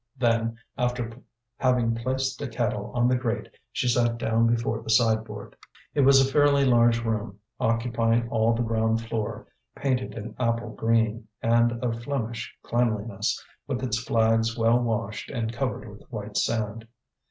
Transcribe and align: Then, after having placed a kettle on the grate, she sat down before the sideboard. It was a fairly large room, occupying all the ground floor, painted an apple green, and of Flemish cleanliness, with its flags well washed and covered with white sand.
Then, 0.17 0.55
after 0.79 1.11
having 1.57 1.93
placed 1.93 2.41
a 2.41 2.47
kettle 2.47 2.89
on 2.95 3.07
the 3.07 3.15
grate, 3.15 3.49
she 3.71 3.87
sat 3.87 4.17
down 4.17 4.47
before 4.47 4.81
the 4.81 4.89
sideboard. 4.89 5.55
It 5.93 6.01
was 6.01 6.19
a 6.19 6.31
fairly 6.33 6.65
large 6.65 7.03
room, 7.03 7.37
occupying 7.59 8.27
all 8.29 8.55
the 8.55 8.63
ground 8.63 9.01
floor, 9.01 9.45
painted 9.75 10.15
an 10.17 10.35
apple 10.39 10.71
green, 10.71 11.27
and 11.43 11.73
of 11.83 12.01
Flemish 12.01 12.51
cleanliness, 12.63 13.39
with 13.67 13.83
its 13.83 13.99
flags 13.99 14.57
well 14.57 14.79
washed 14.79 15.29
and 15.29 15.53
covered 15.53 15.87
with 15.87 16.01
white 16.11 16.35
sand. 16.35 16.87